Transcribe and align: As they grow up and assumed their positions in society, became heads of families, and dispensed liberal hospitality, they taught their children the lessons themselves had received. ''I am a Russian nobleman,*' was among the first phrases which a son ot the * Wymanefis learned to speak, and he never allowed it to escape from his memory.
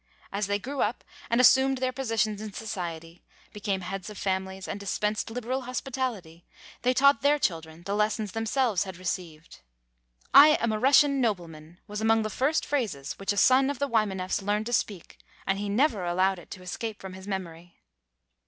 As 0.31 0.47
they 0.47 0.57
grow 0.57 0.81
up 0.81 1.03
and 1.29 1.39
assumed 1.39 1.77
their 1.77 1.91
positions 1.91 2.41
in 2.41 2.53
society, 2.53 3.23
became 3.53 3.81
heads 3.81 4.09
of 4.09 4.17
families, 4.17 4.67
and 4.67 4.79
dispensed 4.79 5.29
liberal 5.29 5.61
hospitality, 5.69 6.43
they 6.81 6.91
taught 6.91 7.21
their 7.21 7.37
children 7.37 7.83
the 7.83 7.93
lessons 7.95 8.31
themselves 8.31 8.83
had 8.83 8.97
received. 8.97 9.61
''I 10.33 10.57
am 10.59 10.71
a 10.71 10.79
Russian 10.79 11.21
nobleman,*' 11.21 11.77
was 11.87 12.01
among 12.01 12.23
the 12.23 12.31
first 12.31 12.65
phrases 12.65 13.13
which 13.19 13.31
a 13.31 13.37
son 13.37 13.69
ot 13.69 13.77
the 13.77 13.87
* 13.87 13.87
Wymanefis 13.87 14.41
learned 14.41 14.65
to 14.65 14.73
speak, 14.73 15.19
and 15.45 15.59
he 15.59 15.69
never 15.69 16.03
allowed 16.03 16.39
it 16.39 16.49
to 16.49 16.63
escape 16.63 16.99
from 16.99 17.13
his 17.13 17.27
memory. 17.27 17.75